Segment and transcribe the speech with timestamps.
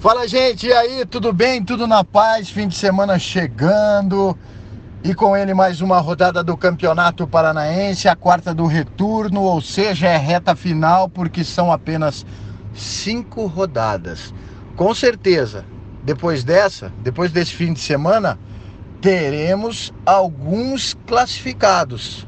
[0.00, 1.62] Fala, gente, e aí, tudo bem?
[1.62, 2.48] Tudo na paz?
[2.48, 4.34] Fim de semana chegando.
[5.04, 10.08] E com ele mais uma rodada do Campeonato Paranaense, a quarta do retorno, ou seja,
[10.08, 12.24] é reta final, porque são apenas
[12.74, 14.32] cinco rodadas.
[14.74, 15.66] Com certeza,
[16.02, 18.38] depois dessa, depois desse fim de semana,
[19.02, 22.26] teremos alguns classificados.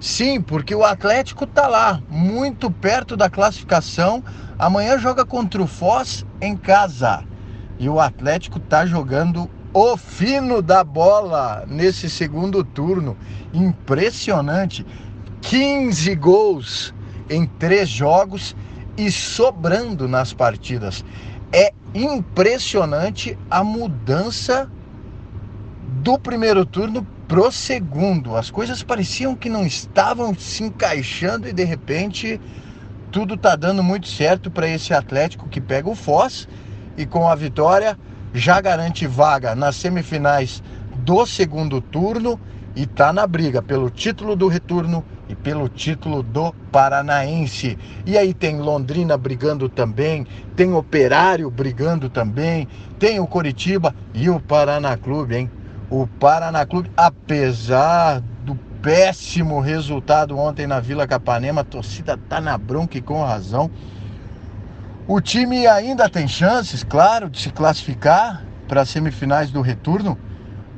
[0.00, 4.24] Sim, porque o Atlético está lá, muito perto da classificação.
[4.58, 7.22] Amanhã joga contra o Foz em casa.
[7.78, 13.14] E o Atlético está jogando o fino da bola nesse segundo turno.
[13.52, 14.86] Impressionante.
[15.42, 16.94] 15 gols
[17.28, 18.56] em três jogos
[18.96, 21.04] e sobrando nas partidas.
[21.52, 24.70] É impressionante a mudança
[26.02, 28.36] do primeiro turno pro segundo.
[28.36, 32.40] As coisas pareciam que não estavam se encaixando e de repente
[33.12, 36.48] tudo tá dando muito certo para esse Atlético que pega o Foz
[36.96, 37.96] e com a vitória
[38.34, 40.60] já garante vaga nas semifinais
[41.04, 42.38] do segundo turno
[42.74, 47.78] e tá na briga pelo título do retorno e pelo título do Paranaense.
[48.04, 50.26] E aí tem Londrina brigando também,
[50.56, 52.66] tem Operário brigando também,
[52.98, 55.59] tem o Coritiba e o Paraná Clube, hein?
[55.90, 62.56] O Paraná Clube, apesar do péssimo resultado ontem na Vila Capanema, a torcida tá na
[62.56, 63.68] bronca e com razão.
[65.08, 70.16] O time ainda tem chances, claro, de se classificar para as semifinais do retorno,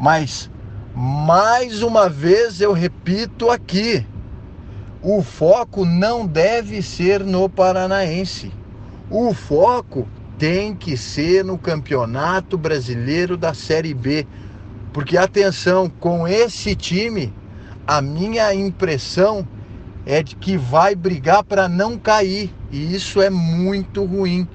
[0.01, 0.51] mas
[0.95, 4.07] mais uma vez eu repito aqui,
[5.03, 8.51] o foco não deve ser no Paranaense.
[9.11, 14.27] O foco tem que ser no Campeonato Brasileiro da Série B.
[14.93, 17.33] Porque atenção, com esse time,
[17.87, 19.47] a minha impressão
[20.05, 24.47] é de que vai brigar para não cair, e isso é muito ruim.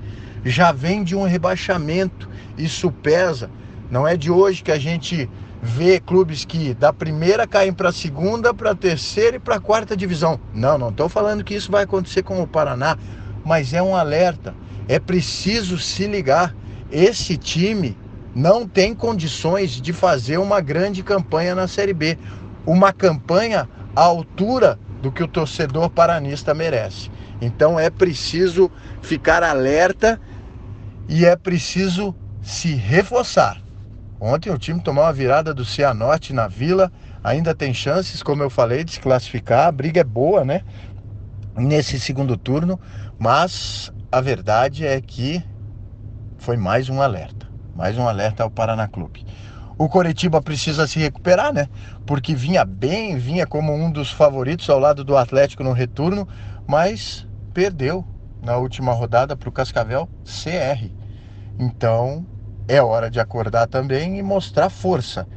[0.45, 3.49] Já vem de um rebaixamento, isso pesa.
[3.89, 5.29] Não é de hoje que a gente
[5.61, 9.59] vê clubes que da primeira caem para a segunda, para a terceira e para a
[9.59, 10.39] quarta divisão.
[10.53, 12.97] Não, não estou falando que isso vai acontecer com o Paraná,
[13.43, 14.53] mas é um alerta.
[14.87, 16.55] É preciso se ligar.
[16.91, 17.97] Esse time
[18.37, 22.19] não tem condições de fazer uma grande campanha na Série B.
[22.67, 27.09] Uma campanha à altura do que o torcedor paranista merece.
[27.41, 28.69] Então é preciso
[29.01, 30.21] ficar alerta
[31.09, 33.59] e é preciso se reforçar.
[34.19, 36.91] Ontem o time tomou uma virada do Cianorte na Vila,
[37.23, 39.67] ainda tem chances, como eu falei, de se classificar.
[39.67, 40.61] A briga é boa, né?
[41.55, 42.79] Nesse segundo turno,
[43.17, 45.43] mas a verdade é que
[46.37, 47.46] foi mais um alerta.
[47.77, 49.23] Mais um alerta ao Paraná Clube.
[49.77, 51.69] O Coritiba precisa se recuperar, né?
[52.07, 56.27] Porque vinha bem, vinha como um dos favoritos ao lado do Atlético no retorno,
[56.65, 58.03] mas perdeu
[58.41, 60.89] na última rodada para o Cascavel CR.
[61.59, 62.25] Então
[62.67, 65.27] é hora de acordar também e mostrar força.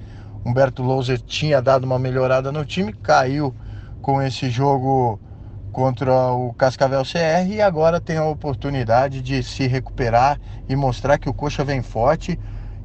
[0.42, 3.54] Humberto Louser tinha dado uma melhorada no time, caiu
[4.00, 5.20] com esse jogo
[5.70, 11.28] contra o Cascavel CR e agora tem a oportunidade de se recuperar e mostrar que
[11.28, 12.38] o Coxa vem forte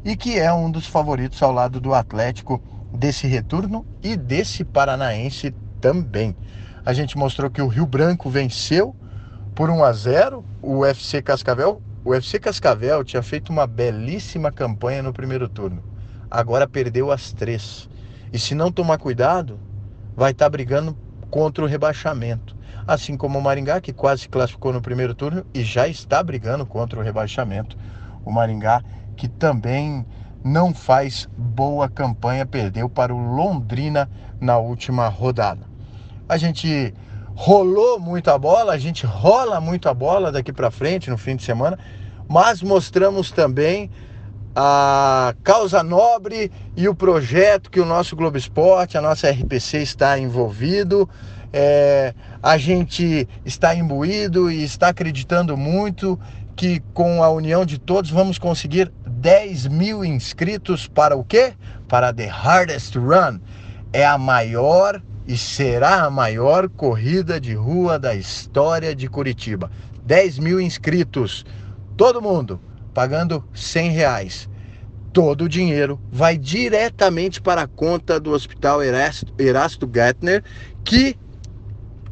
[0.04, 2.62] e que é um dos favoritos ao lado do Atlético
[2.94, 6.36] desse retorno e desse paranaense também.
[6.86, 8.96] A gente mostrou que o Rio Branco venceu
[9.56, 11.82] por 1 a 0 o UFC Cascavel.
[12.04, 15.84] O UFC Cascavel tinha feito uma belíssima campanha no primeiro turno.
[16.30, 17.90] Agora perdeu as três.
[18.32, 19.60] E se não tomar cuidado,
[20.16, 20.96] vai estar tá brigando
[21.32, 22.55] contra o rebaixamento
[22.88, 27.00] assim como o Maringá, que quase classificou no primeiro turno e já está brigando contra
[27.00, 27.78] o rebaixamento.
[28.24, 28.82] O Maringá,
[29.16, 30.06] que também
[30.44, 34.10] não faz boa campanha, perdeu para o Londrina
[34.40, 35.62] na última rodada.
[36.30, 36.94] A gente
[37.36, 41.36] rolou muito a bola, a gente rola muito a bola daqui para frente no fim
[41.36, 41.78] de semana,
[42.28, 43.90] mas mostramos também
[44.56, 50.18] a causa nobre e o projeto que o nosso Globo Esporte, a nossa RPC está
[50.18, 51.10] envolvido.
[51.58, 56.20] É, a gente está imbuído e está acreditando muito
[56.54, 61.54] que com a união de todos vamos conseguir 10 mil inscritos para o quê?
[61.88, 63.40] Para The Hardest Run.
[63.94, 69.72] É a maior e será a maior corrida de rua da história de Curitiba.
[70.06, 71.46] 10 mil inscritos,
[71.96, 72.60] todo mundo
[72.94, 74.50] pagando 100 reais.
[75.14, 80.44] Todo o dinheiro vai diretamente para a conta do Hospital Erasto, Gettner,
[80.84, 81.18] que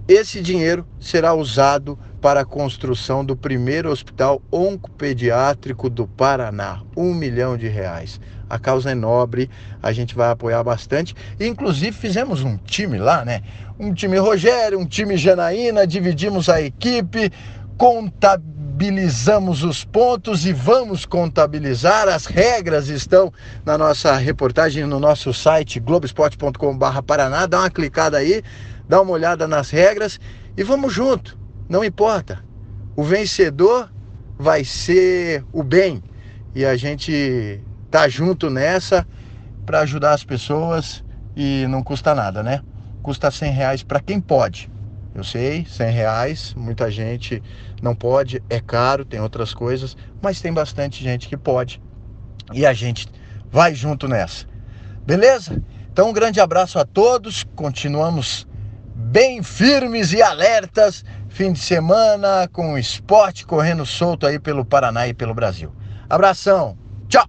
[0.07, 7.57] esse dinheiro será usado para a construção do primeiro hospital oncopediátrico do Paraná, um milhão
[7.57, 8.19] de reais.
[8.49, 9.49] A causa é nobre,
[9.81, 11.15] a gente vai apoiar bastante.
[11.39, 13.41] Inclusive fizemos um time lá, né?
[13.79, 17.31] Um time Rogério, um time Janaína, dividimos a equipe,
[17.77, 22.07] contabilizamos os pontos e vamos contabilizar.
[22.07, 23.33] As regras estão
[23.65, 27.45] na nossa reportagem no nosso site globesport.com/paraná.
[27.47, 28.43] Dá uma clicada aí,
[28.87, 30.19] dá uma olhada nas regras
[30.55, 31.37] e vamos junto.
[31.67, 32.43] Não importa.
[32.95, 33.91] O vencedor
[34.37, 36.03] vai ser o bem
[36.53, 39.07] e a gente tá junto nessa
[39.65, 41.03] para ajudar as pessoas
[41.35, 42.61] e não custa nada, né?
[43.01, 44.71] Custa 100 reais para quem pode.
[45.15, 47.41] Eu sei, 100 reais, muita gente
[47.81, 51.81] não pode, é caro, tem outras coisas, mas tem bastante gente que pode.
[52.51, 53.07] E a gente
[53.51, 54.45] vai junto nessa.
[55.05, 55.61] Beleza?
[55.91, 57.43] Então, um grande abraço a todos.
[57.55, 58.47] Continuamos
[59.03, 61.03] bem firmes e alertas.
[61.29, 65.73] Fim de semana com o esporte correndo solto aí pelo Paraná e pelo Brasil.
[66.09, 66.77] Abração.
[67.07, 67.25] Tchau.